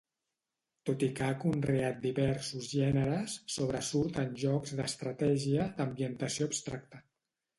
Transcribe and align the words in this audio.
Tot 0.89 1.03
i 1.07 1.09
que 1.17 1.25
ha 1.25 1.33
conreat 1.41 1.99
diversos 2.05 2.69
gèneres, 2.77 3.35
sobresurt 3.57 4.17
en 4.23 4.33
jocs 4.47 4.73
d'estratègia 4.79 5.71
d'ambientació 5.77 6.49
abstracta. 6.53 7.03